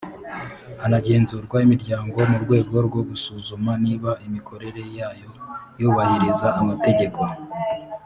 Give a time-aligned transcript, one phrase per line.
[0.81, 5.29] hanagenzurwa imiryango mu rwego rwo gusuzuma niba imikorere yayo
[5.79, 7.21] yubahiriza amategeko